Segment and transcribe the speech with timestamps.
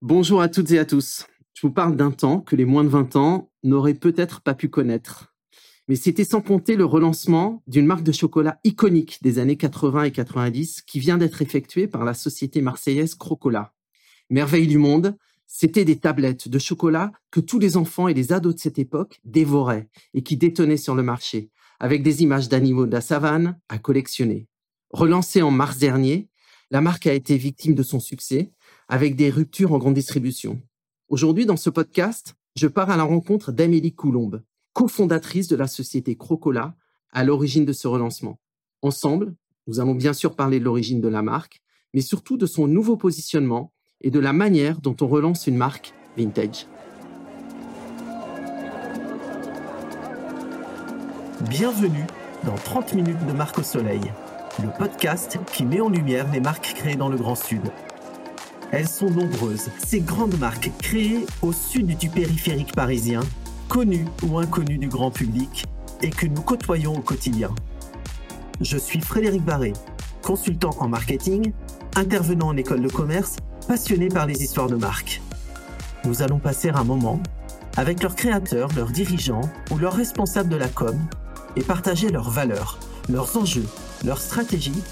[0.00, 1.26] Bonjour à toutes et à tous.
[1.54, 4.68] Je vous parle d'un temps que les moins de 20 ans n'auraient peut-être pas pu
[4.68, 5.34] connaître.
[5.88, 10.12] Mais c'était sans compter le relancement d'une marque de chocolat iconique des années 80 et
[10.12, 13.74] 90 qui vient d'être effectuée par la société marseillaise Crocola.
[14.30, 15.16] Merveille du monde,
[15.48, 19.18] c'était des tablettes de chocolat que tous les enfants et les ados de cette époque
[19.24, 23.78] dévoraient et qui détonnaient sur le marché, avec des images d'animaux de la savane à
[23.78, 24.46] collectionner.
[24.90, 26.28] Relancée en mars dernier,
[26.70, 28.52] la marque a été victime de son succès
[28.88, 30.60] avec des ruptures en grande distribution.
[31.08, 36.16] Aujourd'hui, dans ce podcast, je pars à la rencontre d'Amélie Coulombe, cofondatrice de la société
[36.16, 36.74] Crocola,
[37.12, 38.40] à l'origine de ce relancement.
[38.80, 39.34] Ensemble,
[39.66, 41.60] nous allons bien sûr parler de l'origine de la marque,
[41.92, 45.92] mais surtout de son nouveau positionnement et de la manière dont on relance une marque
[46.16, 46.66] vintage.
[51.50, 52.06] Bienvenue
[52.44, 54.00] dans 30 minutes de marque au soleil,
[54.62, 57.70] le podcast qui met en lumière les marques créées dans le Grand Sud.
[58.70, 63.20] Elles sont nombreuses, ces grandes marques créées au sud du périphérique parisien,
[63.68, 65.64] connues ou inconnues du grand public
[66.02, 67.50] et que nous côtoyons au quotidien.
[68.60, 69.72] Je suis Frédéric Barré,
[70.22, 71.52] consultant en marketing,
[71.96, 75.22] intervenant en école de commerce, passionné par les histoires de marques.
[76.04, 77.22] Nous allons passer un moment
[77.76, 80.98] avec leurs créateurs, leurs dirigeants ou leurs responsables de la com
[81.56, 83.66] et partager leurs valeurs, leurs enjeux,
[84.04, 84.82] leurs stratégies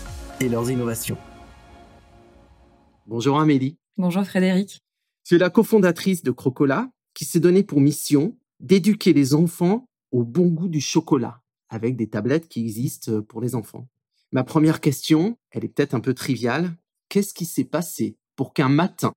[0.40, 1.18] et leurs innovations.
[3.08, 3.78] Bonjour Amélie.
[3.98, 4.80] Bonjour Frédéric.
[5.22, 10.24] Tu es la cofondatrice de Crocola qui s'est donné pour mission d'éduquer les enfants au
[10.24, 13.86] bon goût du chocolat avec des tablettes qui existent pour les enfants.
[14.32, 16.76] Ma première question, elle est peut-être un peu triviale.
[17.08, 19.12] Qu'est-ce qui s'est passé pour qu'un matin,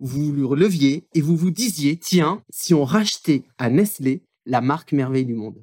[0.00, 4.92] vous vous releviez et vous vous disiez, tiens, si on rachetait à Nestlé la marque
[4.92, 5.62] merveille du monde?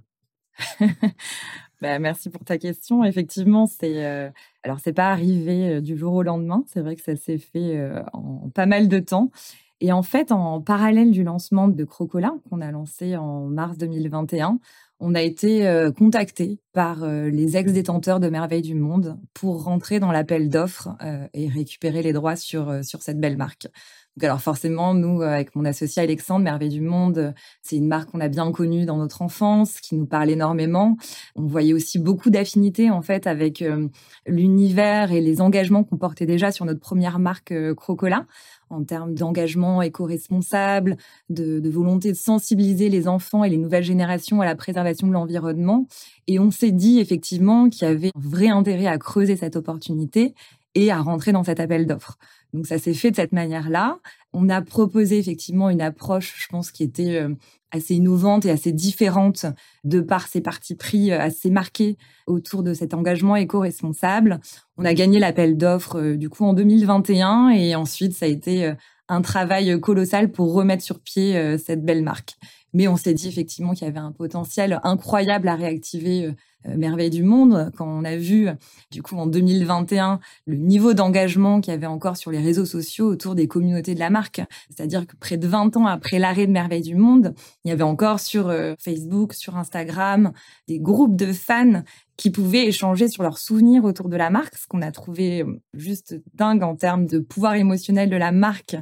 [1.81, 3.03] bah, merci pour ta question.
[3.03, 4.29] Effectivement, c'est euh,
[4.63, 6.63] alors c'est pas arrivé euh, du jour au lendemain.
[6.67, 9.31] C'est vrai que ça s'est fait euh, en pas mal de temps.
[9.79, 14.59] Et en fait, en parallèle du lancement de Crocola qu'on a lancé en mars 2021,
[14.99, 20.49] on a été contacté par les ex-détenteurs de Merveille du Monde pour rentrer dans l'appel
[20.49, 20.89] d'offres
[21.33, 23.69] et récupérer les droits sur, sur cette belle marque
[24.19, 28.19] alors forcément, nous, euh, avec mon associé Alexandre, Merveille du Monde, c'est une marque qu'on
[28.19, 30.97] a bien connue dans notre enfance, qui nous parle énormément.
[31.35, 33.87] On voyait aussi beaucoup d'affinités en fait avec euh,
[34.27, 38.25] l'univers et les engagements qu'on portait déjà sur notre première marque euh, Crocola
[38.69, 40.97] en termes d'engagement éco-responsable,
[41.29, 45.13] de, de, volonté de sensibiliser les enfants et les nouvelles générations à la préservation de
[45.13, 45.87] l'environnement.
[46.27, 50.35] Et on s'est dit effectivement qu'il y avait un vrai intérêt à creuser cette opportunité
[50.75, 52.17] et à rentrer dans cet appel d'offres.
[52.53, 53.99] Donc ça s'est fait de cette manière-là.
[54.33, 57.33] On a proposé effectivement une approche, je pense, qui était euh,
[57.71, 59.45] assez innovante et assez différente
[59.83, 61.97] de par ses partis pris euh, assez marqués
[62.27, 64.39] autour de cet engagement éco-responsable.
[64.77, 68.73] On a gagné l'appel d'offres euh, du coup en 2021 et ensuite ça a été
[69.07, 72.35] un travail colossal pour remettre sur pied cette belle marque.
[72.73, 76.33] Mais on s'est dit effectivement qu'il y avait un potentiel incroyable à réactiver
[76.67, 78.47] euh, merveille du monde, quand on a vu,
[78.91, 83.07] du coup, en 2021, le niveau d'engagement qu'il y avait encore sur les réseaux sociaux
[83.07, 84.41] autour des communautés de la marque.
[84.69, 87.33] C'est-à-dire que près de 20 ans après l'arrêt de Merveille du monde,
[87.65, 90.31] il y avait encore sur euh, Facebook, sur Instagram,
[90.67, 91.83] des groupes de fans
[92.17, 95.59] qui pouvaient échanger sur leurs souvenirs autour de la marque, ce qu'on a trouvé euh,
[95.73, 98.75] juste dingue en termes de pouvoir émotionnel de la marque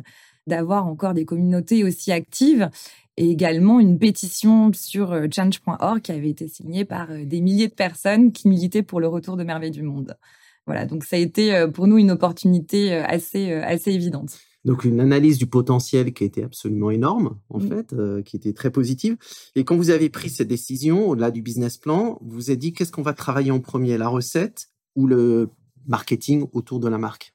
[0.48, 2.70] d'avoir encore des communautés aussi actives
[3.20, 7.68] et également une pétition sur euh, change.org qui avait été signée par euh, des milliers
[7.68, 10.18] de personnes qui militaient pour le retour de Merveille du Monde.
[10.66, 14.40] Voilà, donc ça a été euh, pour nous une opportunité assez, assez évidente.
[14.64, 17.68] Donc une analyse du potentiel qui était absolument énorme, en mm.
[17.68, 19.18] fait, qui était très positive.
[19.56, 22.74] Et quand vous avez pris cette décision, au-delà du business plan, vous vous êtes dit
[22.74, 25.50] qu'est-ce qu'on va travailler en premier, la recette ou le
[25.88, 27.34] marketing autour de la marque?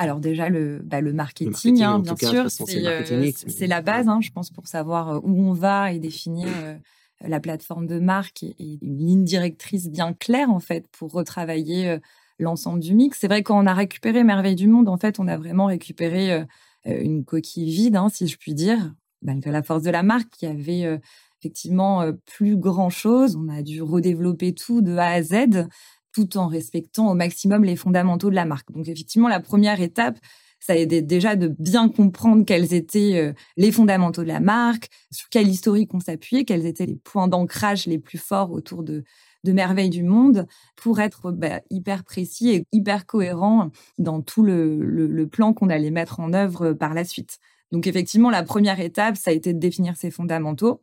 [0.00, 4.30] Alors déjà le, bah, le marketing, hein, bien sûr, euh, c'est la base, hein, je
[4.30, 6.74] pense, pour savoir euh, où on va et définir euh,
[7.20, 11.98] la plateforme de marque et, une ligne directrice bien claire en fait pour retravailler
[12.38, 13.18] l'ensemble du mix.
[13.20, 16.46] C'est vrai quand on a récupéré Merveille du Monde, en fait, on a vraiment récupéré
[16.86, 20.46] une coquille vide, hein, si je puis dire, malgré la force de la marque, qui
[20.46, 20.98] avait
[21.40, 23.36] effectivement plus grand chose.
[23.36, 25.68] On a dû redévelopper tout de A à Z
[26.12, 28.70] tout en respectant au maximum les fondamentaux de la marque.
[28.72, 30.18] Donc effectivement, la première étape,
[30.58, 34.88] ça a été déjà de bien comprendre quels étaient euh, les fondamentaux de la marque,
[35.10, 39.04] sur quel historique on s'appuyait, quels étaient les points d'ancrage les plus forts autour de,
[39.44, 40.46] de merveilles du monde
[40.76, 45.90] pour être bah, hyper précis et hyper cohérent dans tout le, le plan qu'on allait
[45.90, 47.38] mettre en œuvre par la suite.
[47.72, 50.80] Donc effectivement, la première étape, ça a été de définir ces fondamentaux.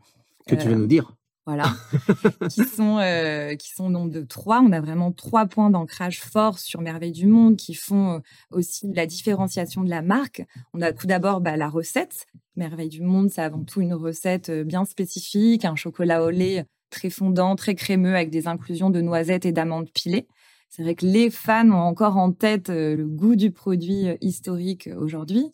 [0.48, 1.17] Que tu veux nous dire?
[1.48, 1.74] Voilà,
[2.50, 4.60] qui sont euh, qui sont nombre de trois.
[4.60, 8.20] On a vraiment trois points d'ancrage forts sur Merveille du Monde qui font euh,
[8.52, 10.46] aussi la différenciation de la marque.
[10.74, 12.26] On a tout d'abord bah, la recette.
[12.58, 16.66] Merveille du Monde, c'est avant tout une recette euh, bien spécifique, un chocolat au lait
[16.90, 20.28] très fondant, très crémeux, avec des inclusions de noisettes et d'amandes pilées.
[20.68, 25.54] C'est vrai que les fans ont encore en tête le goût du produit historique aujourd'hui.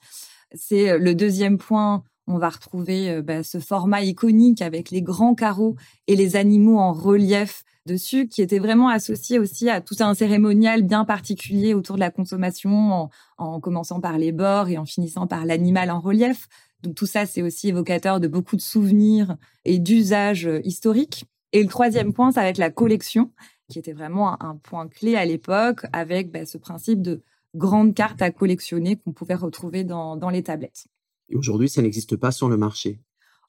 [0.56, 5.36] C'est le deuxième point on va retrouver euh, bah, ce format iconique avec les grands
[5.36, 5.76] carreaux
[6.08, 10.84] et les animaux en relief dessus, qui était vraiment associé aussi à tout un cérémonial
[10.84, 15.46] bien particulier autour de la consommation, en, commençant par les bords et en finissant par
[15.46, 16.48] l'animal en relief.
[16.82, 19.36] Donc tout ça, c'est aussi évocateur de beaucoup de souvenirs
[19.66, 21.26] et d'usages euh, historiques.
[21.52, 23.32] Et le troisième point, ça va être la collection,
[23.70, 27.22] qui était vraiment un, point clé à l'époque, avec bah, ce principe de
[27.54, 30.88] grandes cartes à collectionner qu'on pouvait retrouver dans les tablettes
[31.36, 33.00] aujourd'hui, ça n'existe pas sur le marché.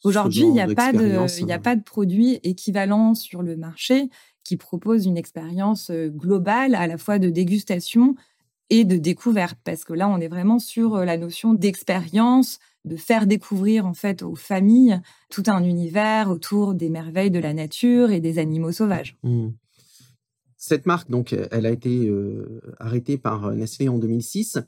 [0.04, 4.10] Aujourd'hui, il n'y a, pas de, il a pas de produit équivalent sur le marché
[4.44, 8.14] qui propose une expérience euh, globale à la fois de dégustation
[8.69, 9.58] et de découverte.
[9.64, 13.94] Parce que là, on est vraiment sur euh, la notion d'expérience, de faire découvrir en
[13.94, 15.00] fait aux familles
[15.31, 19.16] tout un univers autour des merveilles de la nature et des animaux sauvages.
[19.22, 19.48] Mmh.
[20.58, 24.58] Cette marque, donc, elle a été euh, arrêtée par Nestlé en 2006.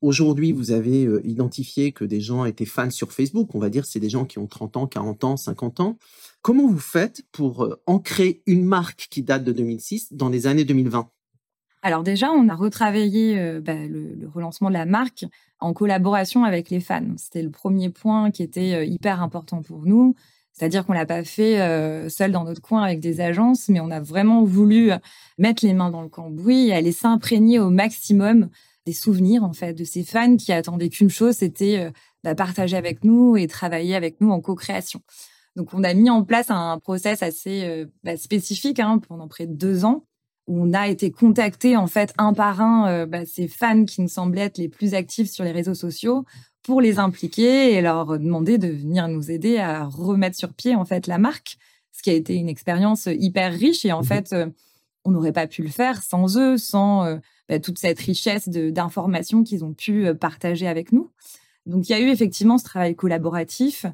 [0.00, 3.54] Aujourd'hui, vous avez euh, identifié que des gens étaient fans sur Facebook.
[3.54, 5.98] On va dire c'est des gens qui ont 30 ans, 40 ans, 50 ans.
[6.40, 10.64] Comment vous faites pour euh, ancrer une marque qui date de 2006 dans les années
[10.64, 11.10] 2020
[11.80, 15.24] alors déjà, on a retravaillé euh, bah, le, relancement de la marque
[15.60, 17.14] en collaboration avec les fans.
[17.16, 20.16] C'était le premier point qui était hyper important pour nous.
[20.52, 24.00] C'est-à-dire qu'on l'a pas fait seul dans notre coin avec des agences, mais on a
[24.00, 24.90] vraiment voulu
[25.38, 28.48] mettre les mains dans le cambouis et aller s'imprégner au maximum
[28.88, 31.90] des souvenirs en fait de ces fans qui attendaient qu'une chose, c'était euh,
[32.24, 35.02] bah, partager avec nous et travailler avec nous en co-création.
[35.56, 39.46] Donc on a mis en place un process assez euh, bah, spécifique hein, pendant près
[39.46, 40.06] de deux ans
[40.46, 44.00] où on a été contacté en fait un par un euh, bah, ces fans qui
[44.00, 46.24] nous semblaient être les plus actifs sur les réseaux sociaux
[46.62, 50.86] pour les impliquer et leur demander de venir nous aider à remettre sur pied en
[50.86, 51.58] fait la marque,
[51.92, 54.34] ce qui a été une expérience hyper riche et en mmh fait
[55.04, 57.18] on n'aurait pas pu le faire sans eux, sans
[57.48, 61.10] bah, toute cette richesse d'informations qu'ils ont pu euh, partager avec nous.
[61.66, 63.86] Donc il y a eu effectivement ce travail collaboratif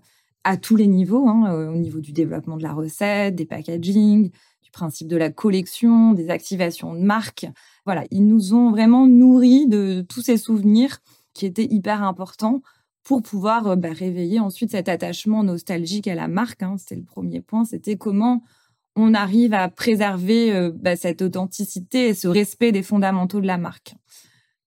[0.44, 4.30] à tous les niveaux, hein, euh, au niveau du développement de la recette, des packaging,
[4.62, 7.46] du principe de la collection, des activations de marque.
[7.86, 10.98] Voilà, ils nous ont vraiment nourris de tous ces souvenirs
[11.32, 12.62] qui étaient hyper importants
[13.02, 16.62] pour pouvoir euh, bah, réveiller ensuite cet attachement nostalgique à la marque.
[16.62, 16.76] Hein.
[16.78, 18.42] C'était le premier point, c'était comment
[18.96, 23.58] on arrive à préserver euh, bah, cette authenticité et ce respect des fondamentaux de la
[23.58, 23.94] marque.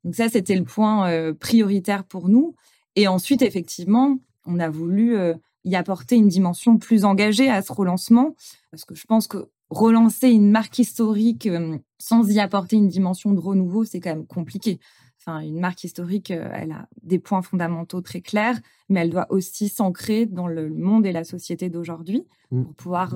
[0.03, 2.55] Donc ça, c'était le point euh, prioritaire pour nous.
[2.95, 5.33] Et ensuite, effectivement, on a voulu euh,
[5.63, 8.35] y apporter une dimension plus engagée à ce relancement,
[8.71, 11.49] parce que je pense que relancer une marque historique
[11.99, 14.79] sans y apporter une dimension de renouveau, c'est quand même compliqué.
[15.19, 18.57] Enfin, une marque historique, elle a des points fondamentaux très clairs,
[18.87, 22.63] mais elle doit aussi s'ancrer dans le monde et la société d'aujourd'hui mmh.
[22.63, 23.15] pour pouvoir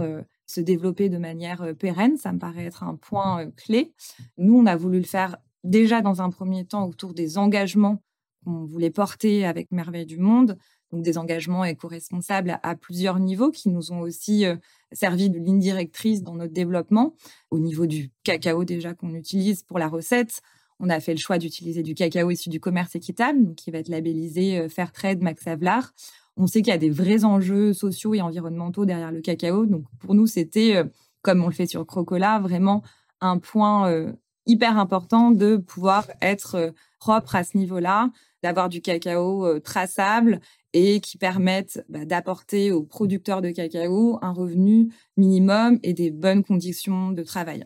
[0.52, 2.18] se développer de manière euh, pérenne.
[2.18, 3.94] Ça me paraît être un point euh, clé.
[4.38, 8.02] Nous, on a voulu le faire déjà dans un premier temps autour des engagements
[8.44, 10.58] qu'on voulait porter avec Merveille du Monde,
[10.92, 14.56] donc des engagements éco-responsables à, plusieurs niveaux qui nous ont aussi euh,
[14.92, 17.16] servi de ligne directrice dans notre développement.
[17.52, 20.42] Au niveau du cacao déjà qu'on utilise pour la recette,
[20.80, 23.78] on a fait le choix d'utiliser du cacao issu du commerce équitable, donc qui va
[23.78, 25.94] être labellisé Fairtrade Max Havelaar.
[26.38, 29.66] On sait qu'il y a des vrais enjeux sociaux et environnementaux derrière le cacao.
[29.66, 30.84] Donc pour nous, c'était, euh,
[31.22, 32.84] comme on le fait sur Crocola, vraiment
[33.20, 34.14] un point euh,
[34.46, 38.10] hyper important de pouvoir être euh, propre à ce niveau-là,
[38.44, 40.40] d'avoir du cacao traçable
[40.74, 46.44] et qui permette bah, d'apporter aux producteurs de cacao un revenu minimum et des bonnes
[46.44, 47.66] conditions de travail.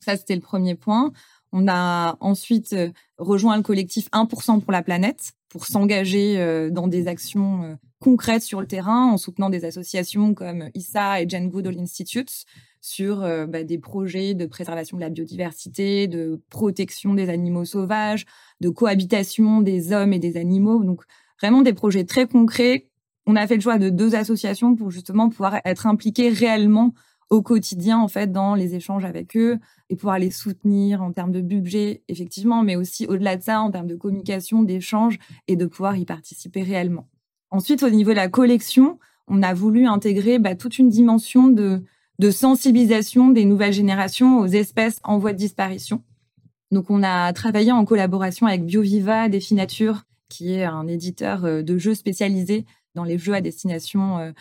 [0.00, 1.12] Ça, c'était le premier point.
[1.56, 2.74] On a ensuite
[3.16, 8.66] rejoint le collectif 1% pour la planète pour s'engager dans des actions concrètes sur le
[8.66, 12.44] terrain en soutenant des associations comme ISA et Jane Goodall Institute
[12.82, 18.26] sur euh, bah, des projets de préservation de la biodiversité, de protection des animaux sauvages,
[18.60, 20.84] de cohabitation des hommes et des animaux.
[20.84, 21.02] Donc
[21.40, 22.90] vraiment des projets très concrets.
[23.24, 26.92] On a fait le choix de deux associations pour justement pouvoir être impliqués réellement
[27.34, 29.58] au quotidien en fait dans les échanges avec eux
[29.90, 33.70] et pouvoir les soutenir en termes de budget effectivement mais aussi au-delà de ça en
[33.70, 37.08] termes de communication d'échange et de pouvoir y participer réellement
[37.54, 38.98] Ensuite, au niveau de la collection,
[39.28, 41.84] on a voulu intégrer bah, toute une dimension de,
[42.32, 46.02] sensibilisation des nouvelles générations aux espèces en voie de disparition.
[46.72, 51.78] Donc, on a travaillé en collaboration avec BioViva Définature, qui est un éditeur euh, de
[51.78, 52.64] jeux spécialisé
[52.94, 54.32] dans les jeux à destination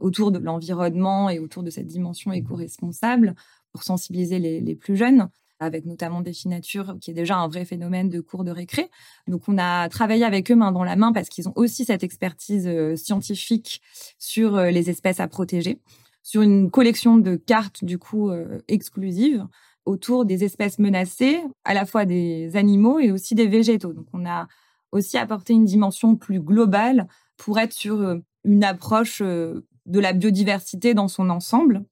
[0.00, 3.34] autour de l'environnement et autour de cette dimension éco-responsable
[3.72, 5.28] pour sensibiliser les, plus jeunes
[5.60, 8.90] avec notamment des finatures, qui est déjà un vrai phénomène de cours de récré.
[9.28, 12.02] Donc, on a travaillé avec eux main dans la main parce qu'ils ont aussi cette
[12.02, 13.80] expertise scientifique
[14.18, 15.78] sur les espèces à protéger,
[16.22, 18.32] sur une collection de cartes, du coup,
[18.66, 19.46] exclusives
[19.84, 23.92] autour des espèces menacées, à la fois des animaux et aussi des végétaux.
[23.92, 24.46] Donc, on a
[24.92, 27.08] aussi apporté une dimension plus globale
[27.42, 31.84] pour être sur une approche de la biodiversité dans son ensemble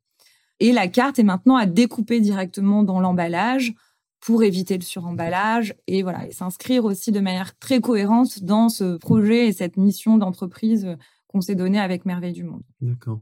[0.60, 3.74] et la carte est maintenant à découper directement dans l'emballage
[4.20, 8.96] pour éviter le suremballage et voilà, et s'inscrire aussi de manière très cohérente dans ce
[8.98, 12.62] projet et cette mission d'entreprise qu'on s'est donnée avec Merveille du Monde.
[12.80, 13.20] D'accord.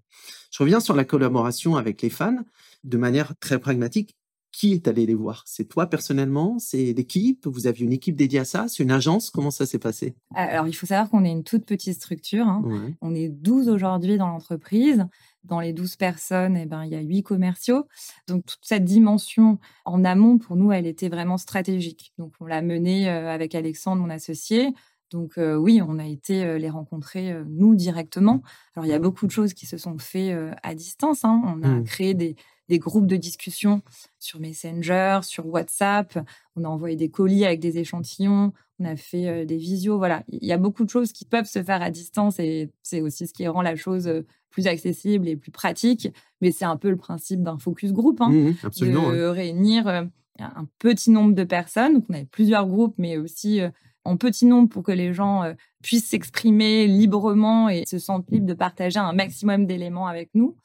[0.50, 2.44] Je reviens sur la collaboration avec les fans
[2.84, 4.17] de manière très pragmatique.
[4.50, 5.44] Qui est allé les voir?
[5.46, 6.58] C'est toi personnellement?
[6.58, 8.66] C'est l'équipe Vous aviez une équipe dédiée à ça?
[8.66, 9.30] C'est une agence?
[9.30, 10.14] Comment ça s'est passé?
[10.34, 12.46] Alors, il faut savoir qu'on est une toute petite structure.
[12.46, 12.94] Hein.
[13.02, 15.06] On est 12 aujourd'hui dans l'entreprise.
[15.44, 17.86] Dans les 12 personnes, eh ben, il y a 8 commerciaux.
[18.26, 22.12] Donc, toute cette dimension en amont, pour nous, elle était vraiment stratégique.
[22.18, 24.72] Donc, on l'a menée euh, avec Alexandre, mon associé.
[25.10, 28.42] Donc euh, oui, on a été euh, les rencontrer nous directement.
[28.76, 31.24] Alors il y a beaucoup de choses qui se sont faites à distance.
[31.24, 31.40] Hein.
[31.46, 31.84] On a mmh.
[31.84, 32.36] créé des,
[32.68, 33.82] des groupes de discussion
[34.18, 36.18] sur Messenger, sur WhatsApp.
[36.56, 38.52] On a envoyé des colis avec des échantillons.
[38.78, 39.98] On a fait euh, des visios.
[39.98, 43.00] Voilà, il y a beaucoup de choses qui peuvent se faire à distance et c'est
[43.00, 46.08] aussi ce qui rend la chose euh, plus accessible et plus pratique.
[46.40, 50.02] Mais c'est un peu le principe d'un focus group, hein, mmh absolument, de réunir euh,
[50.38, 51.94] un petit nombre de personnes.
[51.94, 53.60] Donc on avait plusieurs groupes, mais aussi
[54.04, 55.42] en petit nombre pour que les gens
[55.82, 60.56] puissent s'exprimer librement et se sentent libres de partager un maximum d'éléments avec nous.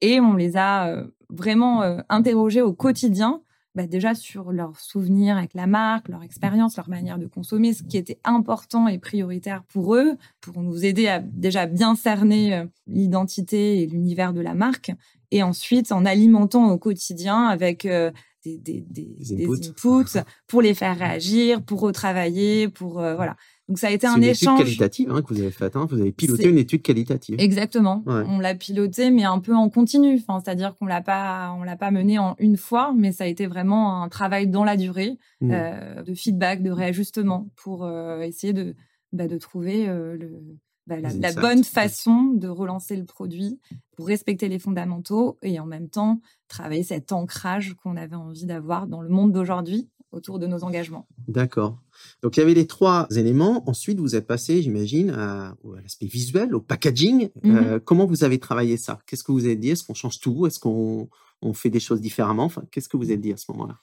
[0.00, 3.42] Et on les a vraiment euh, interroger au quotidien,
[3.74, 7.82] bah, déjà sur leurs souvenirs avec la marque, leur expérience, leur manière de consommer, ce
[7.82, 12.64] qui était important et prioritaire pour eux, pour nous aider à déjà bien cerner euh,
[12.86, 14.92] l'identité et l'univers de la marque,
[15.30, 18.10] et ensuite en alimentant au quotidien avec euh,
[18.44, 20.20] des, des, des, inputs.
[20.46, 23.34] pour les faire réagir, pour retravailler, pour voilà.
[23.68, 24.60] Donc ça a été un une échange.
[24.60, 25.74] étude qualitative hein, que vous avez faite.
[25.74, 25.86] Hein.
[25.90, 27.36] Vous avez piloté une étude qualitative.
[27.38, 28.04] Exactement.
[28.06, 30.16] On l'a piloté, mais un peu en continu.
[30.16, 33.26] Enfin, c'est-à-dire qu'on l'a pas, on l'a pas mené en une fois, mais ça a
[33.26, 35.50] été vraiment un travail dans la durée, mmh.
[35.50, 38.74] euh, de feedback, de réajustement, pour euh, essayer de,
[39.12, 40.42] bah, de trouver euh, le,
[40.86, 43.58] bah, la, bonne façon de relancer le produit
[43.96, 48.86] pour respecter les fondamentaux et en même temps travailler cet ancrage qu'on avait envie d'avoir
[48.86, 51.06] dans le monde d'aujourd'hui autour de nos engagements.
[51.28, 51.78] D'accord.
[52.22, 53.68] Donc il y avait les trois éléments.
[53.68, 57.28] Ensuite, vous êtes passé, j'imagine, à, l'aspect visuel, au packaging.
[57.42, 57.56] Mhm.
[57.56, 59.00] Euh, comment vous avez travaillé ça?
[59.06, 59.70] Qu'est-ce que vous avez dit?
[59.70, 60.46] Est-ce qu'on change tout?
[60.46, 61.08] Est-ce qu'on
[61.54, 62.44] fait des choses différemment?
[62.44, 63.78] Enfin, Qu'est-ce que vous avez dit à ce moment-là?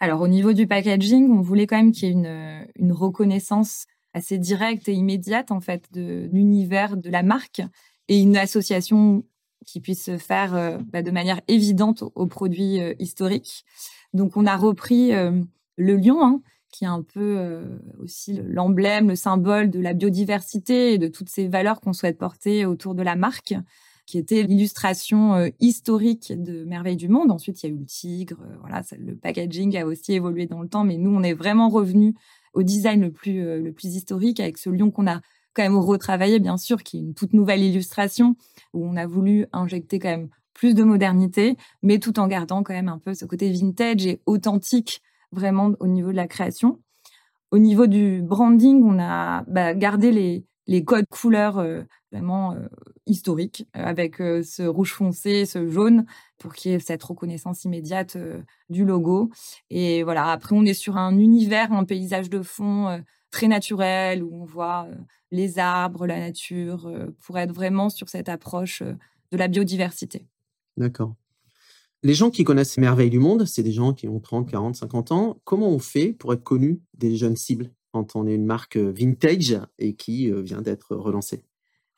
[0.00, 4.36] Alors au niveau du packaging, on voulait quand même qu'il y ait une, reconnaissance assez
[4.36, 7.62] directe et immédiate en fait de l'univers de la marque
[8.08, 9.24] et une association
[9.64, 13.64] qui puisse se faire euh, bah, de manière évidente aux, produits euh, historiques.
[14.12, 15.12] Donc on a repris
[15.76, 16.40] le lion, hein,
[16.72, 21.28] qui est un peu euh, aussi l'emblème, le symbole de la biodiversité et de toutes
[21.28, 23.54] ces valeurs qu'on souhaite porter autour de la marque,
[24.06, 27.30] qui était l'illustration euh, historique de Merveille du Monde.
[27.30, 30.62] Ensuite, il y a eu le tigre, euh, voilà, le packaging a aussi évolué dans
[30.62, 32.14] le temps, mais nous, on est vraiment revenu
[32.54, 35.20] au design le plus, le plus historique avec ce lion qu'on a
[35.54, 38.36] quand même retravaillé, bien sûr, qui est une toute nouvelle illustration
[38.74, 42.74] où on a voulu injecter quand même plus de modernité, mais tout en gardant quand
[42.74, 45.02] même un peu ce côté vintage et authentique
[45.32, 46.80] vraiment au niveau de la création.
[47.50, 50.10] Au niveau du branding, on a bah, gardé
[50.66, 52.66] les, codes couleurs euh, vraiment euh,
[53.06, 56.06] historiques, euh, avec ce rouge foncé, ce jaune,
[56.38, 58.16] pour qu'il y ait cette reconnaissance immédiate
[58.70, 59.30] du logo.
[59.68, 64.42] Et voilà, après, on est sur un univers, un paysage de fond très naturel, où
[64.42, 64.88] on voit
[65.30, 70.26] les arbres, la nature, pour être vraiment sur cette approche de la biodiversité.
[70.76, 71.14] D'accord.
[72.04, 75.12] Les gens qui connaissent Merveille du Monde, c'est des gens qui ont 30, 40, 50
[75.12, 75.38] ans.
[75.44, 78.90] Comment on fait pour être connu des jeunes cibles quand on est une marque euh,
[78.90, 81.44] vintage et qui euh, vient d'être relancée?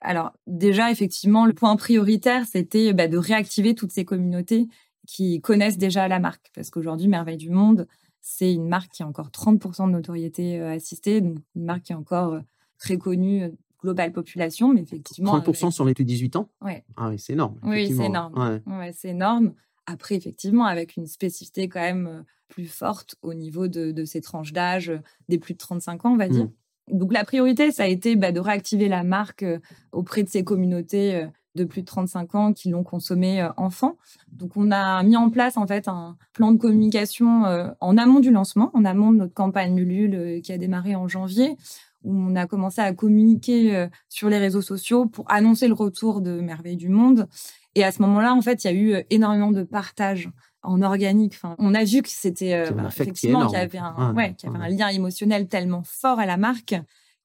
[0.03, 4.69] Alors déjà, effectivement, le point prioritaire, c'était bah, de réactiver toutes ces communautés
[5.07, 6.51] qui connaissent déjà la marque.
[6.55, 7.87] Parce qu'aujourd'hui, Merveille du Monde,
[8.21, 11.93] c'est une marque qui a encore 30% de notoriété euh, assistée, donc une marque qui
[11.93, 12.41] est encore
[12.77, 15.39] très connue globale population, mais effectivement...
[15.39, 16.51] 30% sur les plus 18 ans?
[16.61, 16.73] Oui.
[16.97, 17.59] Ah oui, c'est énorme.
[17.63, 18.61] Oui, c'est énorme.
[18.67, 18.93] Ouais.
[18.93, 19.55] c'est énorme.
[19.87, 24.93] Après, effectivement, avec une spécificité quand même plus forte au niveau de, ces tranches d'âge
[25.29, 26.45] des plus de 35 ans, on va dire.
[26.45, 26.99] Mmh.
[26.99, 29.45] Donc la priorité, ça a été bah, de réactiver la marque
[29.93, 33.97] auprès de ces communautés de plus de 35 ans qui l'ont consommé enfant.
[34.33, 37.45] Donc on a mis en place en fait un plan de communication
[37.81, 41.57] en amont du lancement, en amont de notre campagne Ulule qui a démarré en janvier,
[42.03, 46.41] où on a commencé à communiquer sur les réseaux sociaux pour annoncer le retour de
[46.41, 47.29] Merveille du Monde.
[47.75, 50.31] Et à ce moment-là, en fait, il y a eu énormément de partages
[50.63, 51.35] en organique.
[51.35, 54.65] Enfin, on a vu que c'était effectivement qu'il y avait un, ouais, qu'il y avait
[54.65, 56.75] un lien émotionnel tellement fort à la marque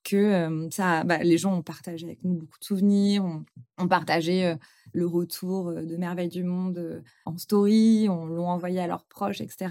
[0.04, 3.44] que ça, bah, les gens ont partagé avec nous beaucoup de souvenirs, ont,
[3.78, 4.56] on partagé
[4.92, 9.68] le retour de Merveille du Monde en story, on l'ont envoyé à leurs proches, etc.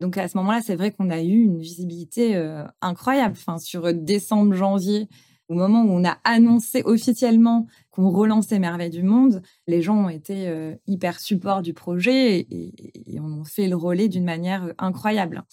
[0.00, 2.34] Donc à ce moment-là, c'est vrai qu'on a eu une visibilité
[2.80, 3.36] incroyable.
[3.36, 5.08] Enfin, sur décembre, janvier,
[5.48, 10.08] au moment où on a annoncé officiellement qu'on relançait Merveille du Monde, les gens ont
[10.08, 10.52] été
[10.86, 15.44] hyper support du projet et, et, on a fait le relais d'une manière incroyable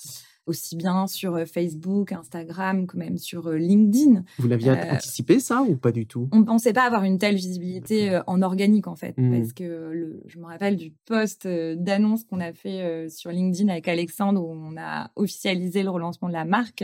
[0.48, 4.24] aussi bien sur Facebook, Instagram que même sur LinkedIn.
[4.40, 6.30] Vous l'aviez anticipé ça ou pas du tout?
[6.32, 9.38] On ne pensait pas avoir une telle visibilité en organique en fait, mmh.
[9.38, 13.88] parce que le, je me rappelle du post d'annonce qu'on a fait sur LinkedIn avec
[13.88, 16.84] Alexandre où on a officialisé le relancement de la marque.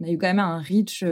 [0.00, 1.04] On a eu quand même un reach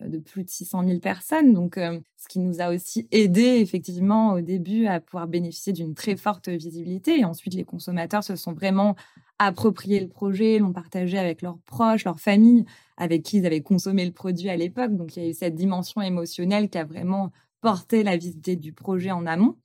[0.00, 1.52] de plus de 600 000 personnes.
[1.54, 6.16] Donc, ce qui nous a aussi aidé effectivement au début à pouvoir bénéficier d'une très
[6.16, 7.20] forte visibilité.
[7.20, 8.94] Et ensuite, les consommateurs se sont vraiment
[9.38, 12.64] approprié le projet, l'ont partagé avec leurs proches, leurs familles,
[12.96, 14.96] avec qui ils avaient consommé le produit à l'époque.
[14.96, 18.72] Donc, il y a eu cette dimension émotionnelle qui a vraiment porté la visibilité du
[18.72, 19.56] projet en amont.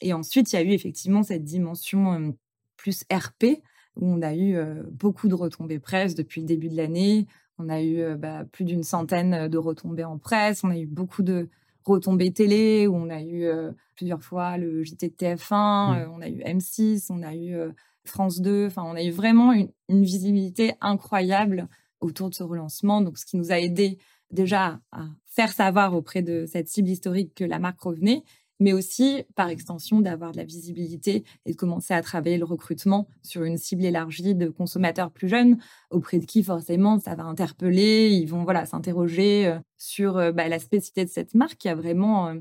[0.00, 2.34] Et ensuite, il y a eu effectivement cette dimension
[2.76, 3.62] plus RP,
[3.96, 4.56] où on a eu
[4.92, 7.26] beaucoup de retombées presse depuis le début de l'année.
[7.58, 10.62] On a eu bah, plus d'une centaine de retombées en presse.
[10.64, 11.48] On a eu beaucoup de
[11.84, 13.48] retombées télé, où on a eu
[13.96, 16.10] plusieurs fois le JT de TF1, mmh.
[16.12, 17.56] on a eu M6, on a eu
[18.08, 18.66] France 2.
[18.66, 21.68] Enfin, on a eu vraiment une, visibilité incroyable
[22.00, 23.00] autour de ce relancement.
[23.00, 23.98] Donc, ce qui nous a aidé
[24.30, 28.22] déjà à faire savoir auprès de cette cible historique que la marque revenait,
[28.60, 33.08] mais aussi, par extension, d'avoir de la visibilité et de commencer à travailler le recrutement
[33.22, 35.58] sur une cible élargie de consommateurs plus jeunes,
[35.90, 38.10] auprès de qui, forcément, ça va interpeller.
[38.10, 41.74] Ils vont voilà s'interroger euh, sur euh, bah, la spécificité de cette marque qui a
[41.74, 42.34] vraiment, euh,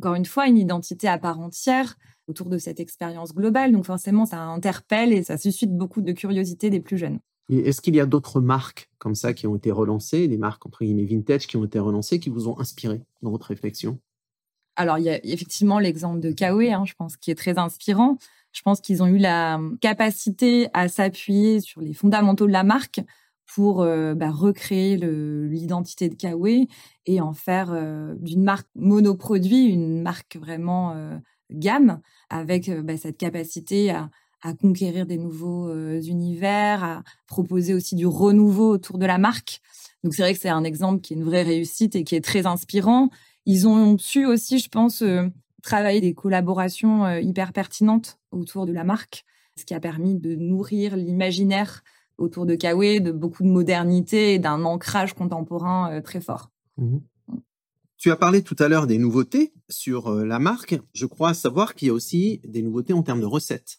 [0.00, 3.72] encore une fois, une identité à part entière autour de cette expérience globale.
[3.72, 7.18] Donc forcément, ça interpelle et ça suscite beaucoup de curiosité des plus jeunes.
[7.50, 10.82] Est-ce qu'il y a d'autres marques comme ça qui ont été relancées, des marques entre
[10.82, 13.98] guillemets vintage qui ont été relancées, qui vous ont inspiré dans votre réflexion?
[14.76, 18.18] Alors, il y a effectivement l'exemple de Kawe, hein, je pense, qui est très inspirant.
[18.52, 23.00] Je pense qu'ils ont eu la capacité à s'appuyer sur les fondamentaux de la marque
[23.46, 26.66] pour euh, bah, recréer l'identité de Kawe
[27.06, 31.16] et en faire euh, d'une marque monoproduit une marque vraiment euh,
[31.50, 34.10] gamme avec bah, cette capacité à,
[34.42, 39.60] à, conquérir des nouveaux univers, à proposer aussi du renouveau autour de la marque.
[40.02, 42.24] Donc c'est vrai que c'est un exemple qui est une vraie réussite et qui est
[42.24, 43.10] très inspirant
[43.46, 45.28] ils ont su aussi, je pense, euh,
[45.62, 49.24] travailler des collaborations euh, hyper pertinentes autour de la marque,
[49.58, 51.82] ce qui a permis de nourrir l'imaginaire
[52.16, 56.50] autour de Kawe, de beaucoup de modernité et d'un ancrage contemporain euh, très fort.
[56.76, 56.98] Mmh
[57.96, 60.78] tu as parlé tout à l'heure des nouveautés sur la marque.
[60.92, 63.78] Je crois savoir qu'il y a aussi des nouveautés en termes de recettes.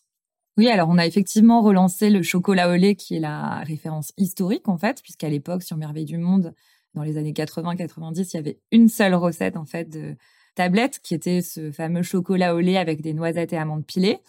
[0.58, 4.68] Oui, alors on a effectivement relancé le chocolat au lait, qui est la référence historique
[4.68, 6.56] en fait, puisqu'à l'époque, sur Merveille du Monde,
[6.96, 10.16] dans les années 80-90, il y avait une seule recette en fait de
[10.56, 14.20] tablette qui était ce fameux chocolat au lait avec des noisettes et amandes pilées.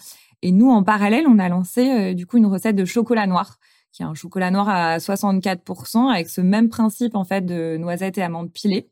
[0.43, 3.59] Et nous, en parallèle, on a lancé euh, du coup une recette de chocolat noir,
[3.93, 8.19] qui est un chocolat noir à 64% avec ce même principe en fait de noisettes
[8.19, 8.91] et amandes pilées,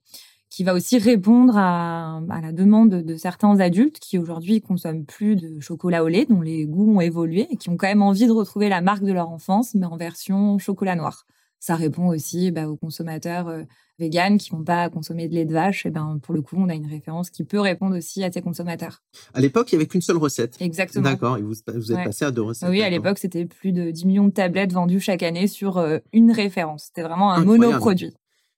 [0.48, 5.36] qui va aussi répondre à, à la demande de certains adultes qui aujourd'hui consomment plus
[5.36, 8.26] de chocolat au lait, dont les goûts ont évolué et qui ont quand même envie
[8.26, 11.26] de retrouver la marque de leur enfance, mais en version chocolat noir
[11.64, 13.62] ça répond aussi bah, aux consommateurs euh,
[13.98, 15.86] véganes qui vont pas consommer de lait de vache.
[15.86, 18.42] Et ben pour le coup, on a une référence qui peut répondre aussi à ces
[18.42, 19.02] consommateurs.
[19.32, 20.58] À l'époque, il y avait qu'une seule recette.
[20.60, 21.04] Exactement.
[21.04, 21.38] D'accord.
[21.38, 22.68] Et vous, vous êtes passé à deux recettes.
[22.68, 26.00] Oui, à l'époque, c'était plus de 10 millions de tablettes vendues chaque année sur euh,
[26.12, 26.84] une référence.
[26.88, 28.12] C'était vraiment un monoproduit.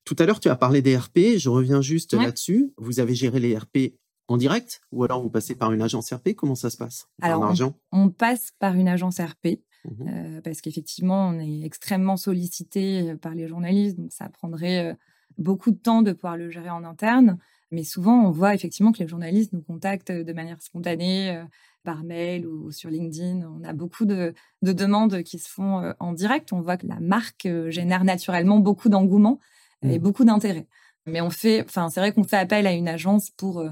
[0.04, 1.36] Tout à l'heure, tu as parlé des RP.
[1.36, 2.72] Je reviens juste là-dessus.
[2.76, 3.94] Vous avez géré les RP
[4.26, 7.06] en direct ou alors vous passez par une agence RP Comment ça se passe?
[7.22, 9.60] Alors, on, on, passe par une agence RP.
[9.86, 14.92] Mmh euh, parce qu'effectivement, on est extrêmement sollicité euh, par les journalistes, donc ça prendrait
[14.92, 14.94] euh,
[15.38, 17.38] beaucoup de temps de pouvoir le gérer en interne.
[17.70, 21.44] Mais souvent, on voit effectivement que les journalistes nous contactent de manière spontanée,
[21.82, 23.42] par mail ou sur LinkedIn.
[23.42, 26.52] On a beaucoup de, demandes qui se font en direct.
[26.52, 29.40] On voit que la marque génère naturellement beaucoup d'engouement
[29.82, 30.02] et mmh.
[30.02, 30.68] beaucoup d'intérêt.
[31.06, 33.64] Mais on fait, enfin, c'est vrai qu'on fait appel à une agence pour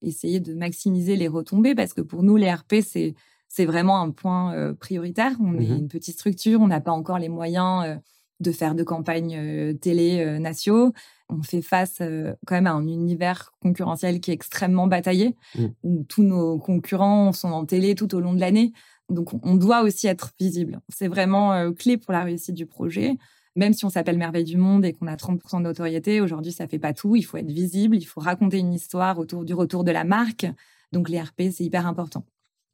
[0.00, 3.14] essayer de maximiser les retombées parce que pour nous, les RP, c'est
[3.50, 5.32] c'est vraiment un point euh, prioritaire.
[5.40, 7.96] On est mmh une petite structure, on n'a pas encore les moyens euh,
[8.38, 10.92] de faire de campagnes euh, télé nationaux.
[11.28, 12.00] On fait face
[12.46, 15.66] quand même à un univers concurrentiel qui est extrêmement bataillé, mmh.
[15.82, 18.72] où tous nos concurrents sont en télé tout au long de l'année.
[19.10, 20.80] Donc, on doit aussi être visible.
[20.88, 23.16] C'est vraiment clé pour la réussite du projet.
[23.54, 26.66] même si on s'appelle Merveille du Monde et qu'on a 30% de notoriété, aujourd'hui, ça
[26.66, 27.14] fait pas tout.
[27.14, 30.46] Il faut être visible, il faut raconter une histoire autour du retour de la marque.
[30.90, 32.24] Donc, les RP, c'est hyper important.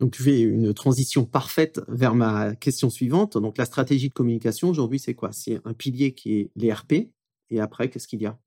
[0.00, 3.38] Donc, tu fais une transition parfaite vers ma question suivante.
[3.38, 5.32] Donc, la stratégie de communication, aujourd'hui, c'est quoi?
[5.32, 7.11] C'est un pilier qui est les RP.
[7.50, 8.38] Et après, qu'est-ce qu'il y a?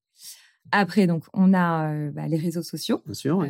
[0.71, 3.01] Après, donc, on a euh, bah, les réseaux sociaux.
[3.05, 3.41] Bien sûr.
[3.41, 3.47] Euh,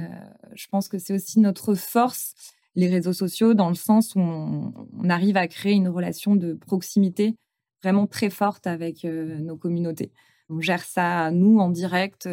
[0.53, 2.33] je pense que c'est aussi notre force,
[2.75, 7.35] les réseaux sociaux, dans le sens où on, arrive à créer une relation de proximité
[7.83, 10.11] vraiment très forte avec euh, nos communautés.
[10.49, 12.27] On gère ça, nous, en direct,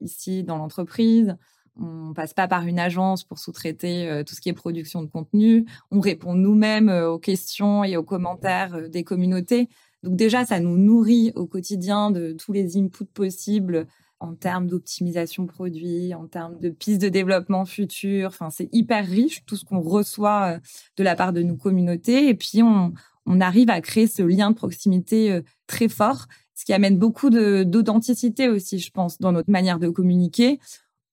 [0.00, 1.36] ici, dans l'entreprise.
[1.78, 5.08] On passe pas par une agence pour sous-traiter euh, tout ce qui est production de
[5.08, 5.66] contenu.
[5.90, 9.68] On répond nous-mêmes euh, aux questions et aux commentaires euh, des communautés.
[10.02, 13.86] Donc déjà, ça nous nourrit au quotidien de tous les inputs possibles
[14.18, 18.28] en termes d'optimisation produit, en termes de pistes de développement futur.
[18.28, 20.58] Enfin, c'est hyper riche tout ce qu'on reçoit
[20.96, 22.28] de la part de nos communautés.
[22.28, 22.94] Et puis, on,
[23.26, 28.48] on arrive à créer ce lien de proximité très fort, ce qui amène beaucoup d'authenticité
[28.48, 30.60] aussi, je pense, dans notre manière de communiquer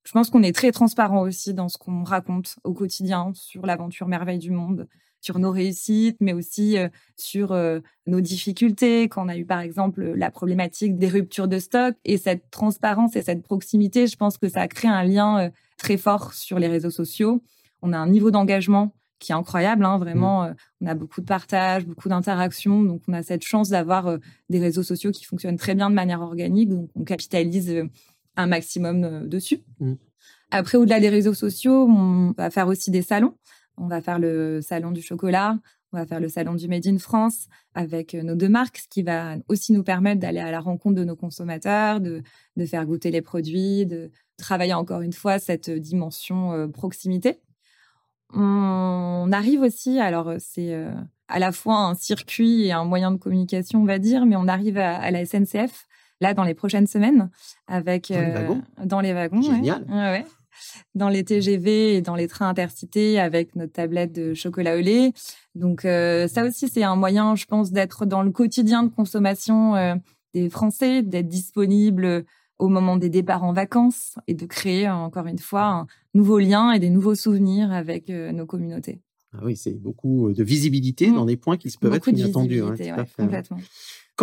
[0.04, 4.08] je pense qu'on est très transparent aussi dans ce qu'on raconte au quotidien sur l'aventure
[4.08, 4.88] merveille du monde,
[5.22, 9.04] sur nos réussites, mais aussi euh, sur euh, nos difficultés.
[9.04, 13.16] Quand on a eu par exemple la problématique des ruptures de stock et cette transparence
[13.16, 16.60] et cette proximité, je pense que ça a créé un lien euh, très fort sur
[16.60, 17.42] les réseaux sociaux.
[17.82, 20.50] On a un niveau d'engagement qui est incroyable, hein, vraiment.
[20.50, 20.56] Mmh.
[20.82, 24.18] on a beaucoup de partages, beaucoup d'interactions, donc on a cette chance d'avoir
[24.50, 27.88] des réseaux sociaux qui fonctionnent très bien de manière organique, donc on capitalise
[28.36, 29.64] un maximum euh, dessus.
[29.80, 29.94] Mmh.
[30.52, 33.36] Après, au-delà des réseaux sociaux, on va faire aussi des salons.
[33.78, 35.58] On va faire le salon du chocolat,
[35.92, 38.88] on va faire le salon du Made in France avec euh, nos deux marques, ce
[38.88, 42.22] qui va aussi nous permettre d'aller à la rencontre de nos consommateurs, de,
[42.56, 47.40] de, faire goûter les produits, de travailler encore une fois cette dimension euh, proximité.
[48.36, 50.74] On arrive aussi, alors c'est
[51.28, 54.48] à la fois un circuit et un moyen de communication, on va dire, mais on
[54.48, 55.88] arrive à la SNCF
[56.24, 57.30] là dans les prochaines semaines
[57.68, 58.62] avec dans les euh, wagons.
[58.84, 59.86] Dans les wagons Génial.
[59.90, 60.26] Ouais.
[60.96, 65.12] Dans les TGV et dans les trains intercités avec notre tablette de chocolat au lait.
[65.54, 69.76] Donc euh, ça aussi c'est un moyen, je pense, d'être dans le quotidien de consommation
[69.76, 69.96] euh,
[70.34, 72.26] des Français, d'être disponible
[72.58, 76.72] au moment des départs en vacances et de créer encore une fois un nouveau lien
[76.72, 79.02] et des nouveaux souvenirs avec nos communautés.
[79.34, 81.16] Ah oui, c'est beaucoup de visibilité mmh.
[81.16, 82.62] dans des points qui se peuvent être inattendus.
[82.62, 83.58] Hein, ouais, complètement.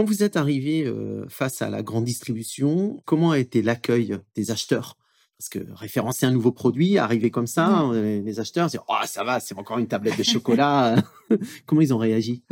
[0.01, 0.91] Quand vous êtes arrivé
[1.29, 4.97] face à la grande distribution, comment a été l'accueil des acheteurs?
[5.37, 8.25] Parce que référencer un nouveau produit, arriver comme ça, mmh.
[8.25, 10.95] les acheteurs disent oh ça va, c'est encore une tablette de chocolat.
[11.67, 12.43] Comment ils ont réagi?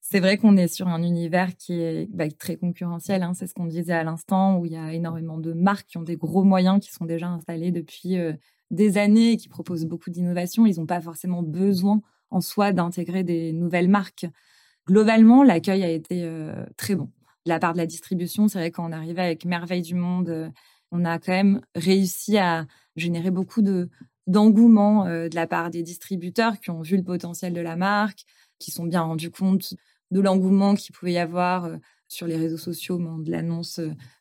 [0.00, 3.22] C'est vrai qu'on est sur un univers qui est bah, très concurrentiel.
[3.22, 5.98] Hein, c'est ce qu'on disait à l'instant, où il y a énormément de marques qui
[5.98, 8.16] ont des gros moyens, qui sont déjà installés depuis
[8.72, 10.66] des années et qui proposent beaucoup d'innovations.
[10.66, 14.26] Ils n'ont pas forcément besoin en soi d'intégrer des nouvelles marques.
[14.86, 17.10] Globalement, l'accueil a été euh, très bon.
[17.46, 20.48] De la part de la distribution, c'est vrai qu'on arrivait avec Merveille du Monde, euh,
[20.92, 22.66] on a quand même réussi à
[22.96, 23.88] générer beaucoup de
[24.26, 28.24] d'engouement euh, de la part des distributeurs qui ont vu le potentiel de la marque,
[28.58, 29.74] qui sont bien rendus compte
[30.10, 31.68] de l'engouement qu'il pouvait y avoir
[32.08, 33.80] sur les réseaux sociaux de l'annonce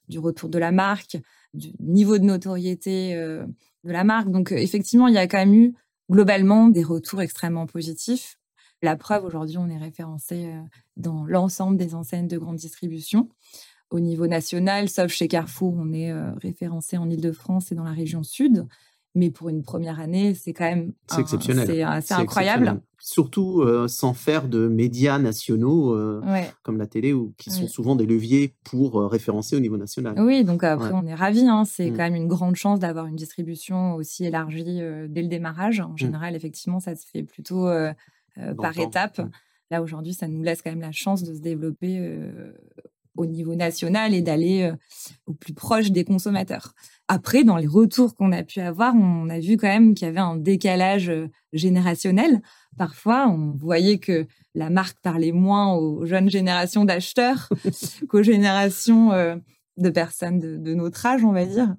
[0.10, 1.18] du retour de la marque,
[1.54, 4.30] du niveau de notoriété de la marque.
[4.30, 5.76] Donc effectivement, il y a quand même eu
[6.10, 8.38] globalement des retours extrêmement positifs.
[8.84, 10.50] La preuve, aujourd'hui, on est référencé
[10.98, 13.30] dans l'ensemble des enseignes de grande distribution.
[13.90, 18.24] Au niveau national, sauf chez Carrefour, on est référencé en Ile-de-France et dans la région
[18.24, 18.68] sud.
[19.16, 21.66] Mais pour une première année, c'est quand même c'est exceptionnel.
[21.66, 22.82] C'est assez incroyable.
[23.00, 25.96] Surtout euh, sans faire de médias nationaux
[26.64, 30.16] comme la télé, ou qui sont souvent des leviers pour référencer au niveau national.
[30.20, 31.48] Oui, donc après, on est ravis.
[31.48, 31.64] Hein.
[31.64, 31.94] C'est mmh.
[31.96, 35.80] quand même une grande chance d'avoir une distribution aussi élargie dès le démarrage.
[35.80, 35.98] En mmh.
[36.00, 37.70] général, effectivement, ça se fait plutôt
[38.40, 39.20] euh, par étape.
[39.20, 39.30] Mmh.
[39.70, 42.52] Là, aujourd'hui, ça nous laisse quand même la chance de se développer euh,
[43.16, 44.76] au niveau national et d'aller euh,
[45.28, 46.74] au plus proche des consommateurs.
[47.08, 50.10] Après, dans les retours qu'on a pu avoir, on a vu quand même qu'il y
[50.10, 51.12] avait un décalage
[51.54, 52.42] générationnel.
[52.78, 57.50] Parfois, on voyait que la marque parlait moins aux jeunes générations d'acheteurs
[58.10, 59.12] qu'aux générations
[59.78, 61.76] de personnes de, notre âge, on va dire.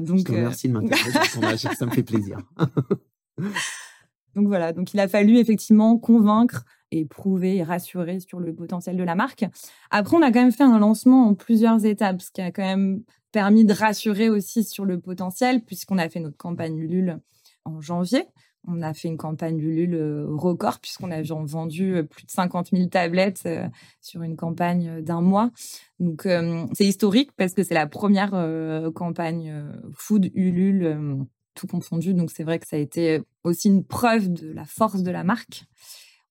[0.00, 2.38] donc, merci de m'intéresser ça me fait plaisir.
[4.34, 8.96] Donc voilà, donc il a fallu effectivement convaincre et prouver et rassurer sur le potentiel
[8.96, 9.44] de la marque.
[9.90, 12.62] Après, on a quand même fait un lancement en plusieurs étapes, ce qui a quand
[12.62, 17.18] même permis de rassurer aussi sur le potentiel, puisqu'on a fait notre campagne Ulule
[17.64, 18.24] en janvier.
[18.66, 22.70] On a fait une campagne Ulule euh, record, puisqu'on a vendu euh, plus de 50
[22.72, 23.68] 000 tablettes euh,
[24.00, 25.50] sur une campagne d'un mois.
[25.98, 26.28] Donc,
[26.72, 28.30] c'est historique parce que c'est la première
[28.94, 32.14] campagne food Ulule tout confondu.
[32.14, 35.24] Donc c'est vrai que ça a été aussi une preuve de la force de la
[35.24, 35.64] marque.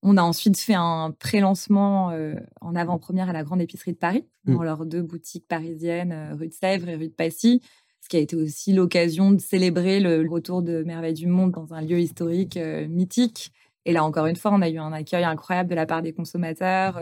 [0.02, 2.12] On a ensuite fait un pré-lancement
[2.60, 4.64] en avant-première à la Grande Épicerie de Paris, dans mmh.
[4.64, 7.62] leurs deux boutiques parisiennes, rue de Sèvres et rue de Passy,
[8.02, 11.72] ce qui a été aussi l'occasion de célébrer le retour de Merveille du Monde dans
[11.72, 12.58] un lieu historique
[12.90, 13.50] mythique.
[13.86, 16.12] Et là, encore une fois, on a eu un accueil incroyable de la part des
[16.12, 17.00] consommateurs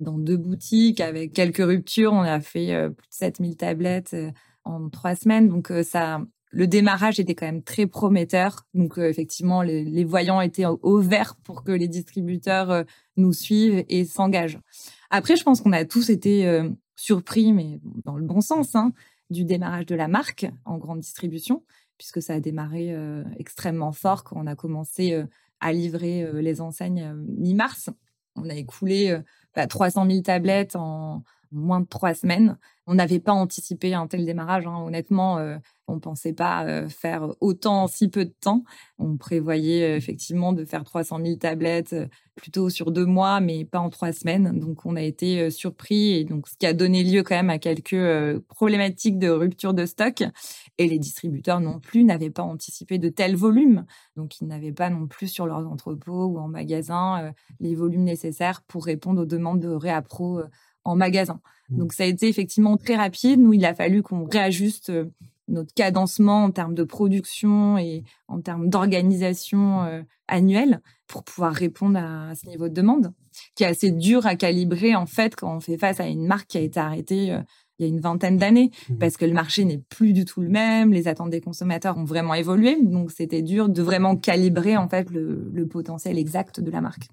[0.00, 2.14] dans deux boutiques avec quelques ruptures.
[2.14, 4.16] On a fait plus de 7000 tablettes
[4.64, 5.48] en trois semaines.
[5.48, 8.66] Donc, ça, le démarrage était quand même très prometteur.
[8.74, 12.84] Donc, effectivement, les, voyants étaient au vert pour que les distributeurs
[13.16, 14.58] nous suivent et s'engagent.
[15.10, 16.60] Après, je pense qu'on a tous été
[16.96, 18.92] surpris, mais dans le bon sens, hein,
[19.30, 21.62] du démarrage de la marque en grande distribution,
[21.98, 22.94] puisque ça a démarré
[23.38, 25.22] extrêmement fort quand on a commencé
[25.60, 27.90] à livrer les enseignes mi-mars.
[28.34, 29.20] On a écoulé
[29.54, 32.56] 300 000 bah, tablettes en moins de trois semaines.
[32.86, 34.66] On n'avait pas anticipé un tel démarrage.
[34.66, 34.82] Hein.
[34.84, 38.64] Honnêtement, euh, on ne pensait pas euh, faire autant en si peu de temps.
[38.98, 41.94] On prévoyait euh, effectivement de faire 300 000 tablettes
[42.34, 44.58] plutôt sur deux mois, mais pas en trois semaines.
[44.58, 47.58] Donc, on a été surpris et donc ce qui a donné lieu quand même à
[47.58, 50.24] quelques problématiques de rupture de stock.
[50.78, 53.84] Et les distributeurs non plus n'avaient pas anticipé de tels volumes.
[54.16, 58.62] Donc, ils n'avaient pas non plus sur leurs entrepôts ou en magasin les volumes nécessaires
[58.62, 60.40] pour répondre aux demandes de réappro
[60.84, 61.40] en magasin.
[61.70, 61.78] Mmh.
[61.78, 63.40] Donc ça a été effectivement très rapide.
[63.40, 65.06] Nous, il a fallu qu'on réajuste euh,
[65.48, 71.98] notre cadencement en termes de production et en termes d'organisation euh, annuelle pour pouvoir répondre
[71.98, 73.12] à, ce niveau de demande,
[73.56, 76.46] qui est assez dur à calibrer en fait quand on fait face à une marque
[76.46, 77.40] qui a été arrêtée euh,
[77.78, 78.98] il y a une vingtaine d'années, mmh.
[78.98, 82.04] parce que le marché n'est plus du tout le même, les attentes des consommateurs ont
[82.04, 86.82] vraiment évolué, donc c'était dur de vraiment calibrer en fait le potentiel exact de la
[86.82, 87.08] marque.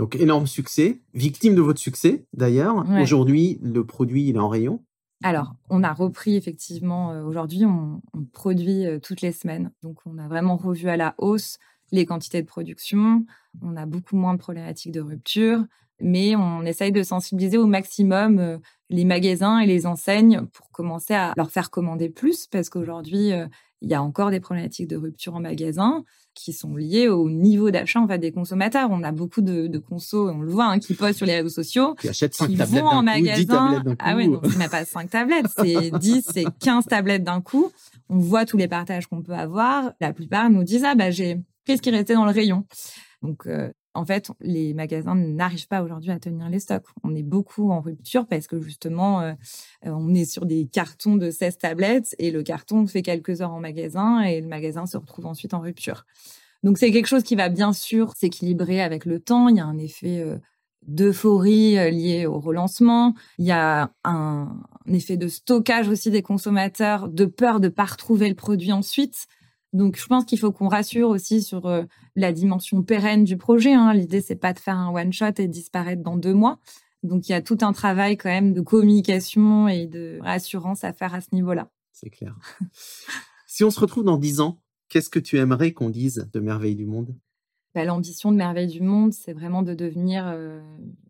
[0.00, 1.02] Donc, énorme succès.
[1.12, 2.86] Victime de votre succès, d'ailleurs.
[3.02, 4.82] Aujourd'hui, le produit, il est en rayon.
[5.22, 8.00] Alors, on a repris effectivement, euh, aujourd'hui, on,
[8.32, 9.70] produit euh, toutes les semaines.
[9.82, 11.58] Donc, on a vraiment revu à la hausse
[11.92, 13.26] les quantités de production.
[13.60, 15.66] On a beaucoup moins de problématiques de rupture,
[16.00, 18.56] mais on essaye de sensibiliser au maximum euh,
[18.88, 23.32] les magasins et les enseignes pour commencer à leur faire commander plus, parce qu'aujourd'hui,
[23.82, 27.70] il y a encore des problématiques de rupture en magasin qui sont liées au niveau
[27.70, 28.88] d'achat en fait, des consommateurs.
[28.90, 31.48] On a beaucoup de, de consos, on le voit, hein, qui postent sur les réseaux
[31.48, 33.82] sociaux, qui achètent 5 tablettes vont en magasin.
[33.98, 37.72] Ah oui, non, c'est pas 5 tablettes, c'est 10, c'est 15 tablettes d'un coup.
[38.08, 39.92] On voit tous les partages qu'on peut avoir.
[40.00, 42.66] La plupart nous disent, ah bah j'ai pris ce qui restait dans le rayon?
[43.22, 46.84] Donc, euh, en fait, les magasins n'arrivent pas aujourd'hui à tenir les stocks.
[47.02, 49.32] On est beaucoup en rupture parce que justement, euh,
[49.86, 53.52] euh, on est sur des cartons de 16 tablettes et le carton fait quelques heures
[53.52, 56.06] en magasin et le magasin se retrouve ensuite en rupture.
[56.62, 59.48] Donc c'est quelque chose qui va bien sûr s'équilibrer avec le temps.
[59.48, 60.38] Il y a un effet euh,
[60.86, 63.14] d'euphorie lié au relancement.
[63.38, 67.72] Il y a un, un, effet de stockage aussi des consommateurs, de peur de ne
[67.72, 69.26] pas retrouver le produit ensuite.
[69.72, 71.84] Donc, je pense qu'il faut qu'on rassure aussi sur euh,
[72.16, 73.72] la dimension pérenne du projet.
[73.72, 73.92] Hein.
[73.94, 76.58] L'idée, c'est pas de faire un one shot et disparaître dans deux mois.
[77.02, 80.92] Donc, il y a tout un travail quand même de communication et de rassurance à
[80.92, 81.70] faire à ce niveau-là.
[81.92, 82.36] C'est clair.
[83.46, 86.76] si on se retrouve dans dix ans, qu'est-ce que tu aimerais qu'on dise de Merveille
[86.76, 87.14] du Monde?
[87.74, 90.60] Bah, L'ambition de Merveille du Monde, c'est vraiment de devenir euh,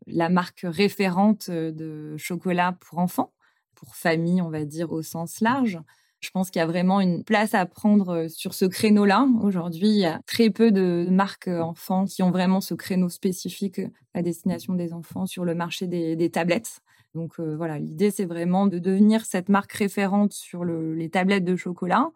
[0.07, 3.33] la marque référente euh, de chocolat pour enfants,
[3.75, 5.79] pour famille, on va dire, au sens large.
[6.21, 9.27] Je pense qu'il y a vraiment une place à prendre euh, sur ce créneau-là.
[9.43, 13.09] Aujourd'hui, il y a très peu de marques euh, enfants qui ont vraiment ce créneau
[13.09, 16.81] spécifique euh, à destination des enfants sur le marché des, tablettes.
[17.15, 22.09] Donc voilà, l'idée, c'est vraiment de devenir cette marque référente sur les tablettes de chocolat,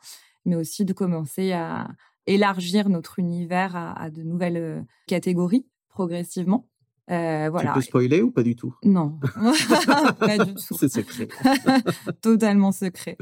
[0.45, 1.88] mais aussi de commencer à
[2.27, 6.69] élargir notre univers à de nouvelles catégories progressivement.
[7.11, 7.71] Euh, voilà.
[7.71, 8.75] Tu peux spoiler ou pas du tout?
[8.83, 9.19] Non,
[10.19, 10.75] pas du tout.
[10.79, 11.29] C'est secret.
[12.23, 13.19] Totalement secret.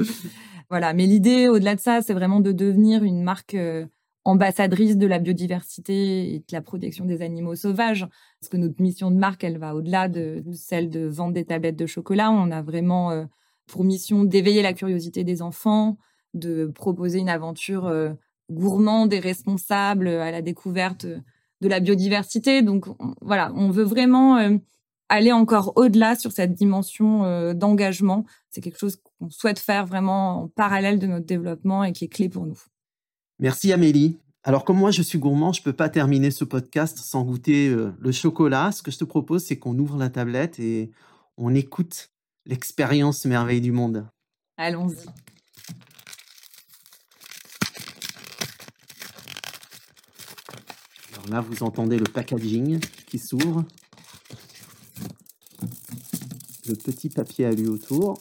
[0.73, 3.85] Voilà, mais l'idée au-delà de ça, c'est vraiment de devenir une marque euh,
[4.25, 8.07] ambassadrice de la biodiversité et de la protection des animaux sauvages.
[8.41, 11.77] Parce que notre mission de marque, elle va au-delà de, celle de vendre des tablettes
[11.77, 12.31] de chocolat.
[12.31, 13.27] On a vraiment euh,
[13.67, 15.99] pour mission d'éveiller la curiosité des enfants,
[16.33, 18.15] de proposer une aventure euh,
[18.51, 22.63] gourmande et responsable à la découverte de la biodiversité.
[22.63, 22.87] Donc
[23.21, 24.39] voilà, on veut vraiment
[25.11, 28.25] aller encore au-delà sur cette dimension d'engagement.
[28.49, 32.09] C'est quelque chose qu'on souhaite faire vraiment en parallèle de notre développement et qui est
[32.09, 32.59] clé pour nous.
[33.39, 34.19] Merci Amélie.
[34.43, 37.69] Alors comme moi je suis gourmand, je ne peux pas terminer ce podcast sans goûter
[37.69, 38.73] euh, le chocolat.
[38.73, 40.91] Ce que je te propose, c'est qu'on ouvre la tablette et
[41.37, 42.11] on écoute
[42.47, 44.07] l'expérience merveille du monde.
[44.57, 45.07] Allons-y.
[51.31, 53.65] là, vous entendez le packaging qui s'ouvre.
[56.67, 58.19] Le petit papier à lui autour.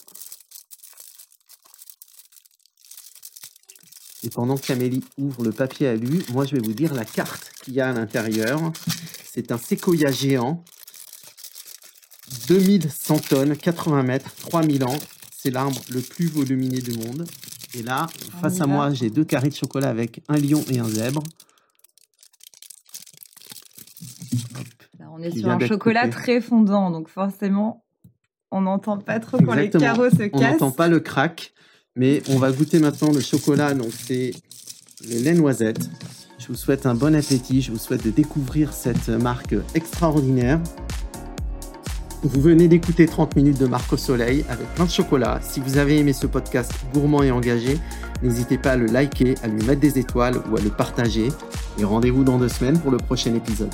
[4.23, 7.51] Et pendant qu'Amélie ouvre le papier à lui, moi je vais vous dire la carte
[7.63, 8.71] qu'il y a à l'intérieur.
[9.23, 10.63] C'est un séquoia géant,
[12.47, 14.97] 2100 tonnes, 80 mètres, 3000 ans.
[15.35, 17.25] C'est l'arbre le plus volumineux du monde.
[17.73, 18.07] Et là,
[18.41, 21.23] face à moi, j'ai deux carrés de chocolat avec un lion et un zèbre.
[25.13, 27.83] on est sur un chocolat très fondant, donc forcément,
[28.49, 30.29] on n'entend pas trop quand les carreaux se cassent.
[30.33, 31.53] On n'entend pas le crack,
[31.95, 33.73] mais on va goûter maintenant le chocolat.
[33.73, 34.31] Donc c'est
[35.07, 35.89] le lait noisette.
[36.39, 37.61] Je vous souhaite un bon appétit.
[37.61, 40.59] Je vous souhaite de découvrir cette marque extraordinaire.
[42.23, 45.39] Vous venez d'écouter 30 minutes de Marc au Soleil avec plein de chocolat.
[45.41, 47.79] Si vous avez aimé ce podcast gourmand et engagé,
[48.21, 51.29] n'hésitez pas à le liker, à lui mettre des étoiles ou à le partager.
[51.79, 53.73] Et rendez-vous dans deux semaines pour le prochain épisode.